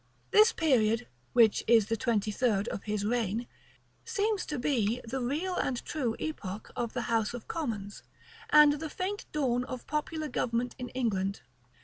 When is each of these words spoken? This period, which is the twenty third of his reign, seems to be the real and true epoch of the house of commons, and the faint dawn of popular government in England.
This 0.31 0.51
period, 0.51 1.05
which 1.33 1.63
is 1.67 1.85
the 1.85 1.95
twenty 1.95 2.31
third 2.31 2.67
of 2.69 2.85
his 2.85 3.05
reign, 3.05 3.45
seems 4.03 4.47
to 4.47 4.57
be 4.57 4.99
the 5.03 5.21
real 5.21 5.55
and 5.55 5.85
true 5.85 6.15
epoch 6.17 6.71
of 6.75 6.93
the 6.93 7.03
house 7.03 7.35
of 7.35 7.47
commons, 7.47 8.01
and 8.49 8.79
the 8.79 8.89
faint 8.89 9.25
dawn 9.31 9.63
of 9.65 9.85
popular 9.85 10.27
government 10.27 10.73
in 10.79 10.89
England. 10.89 11.41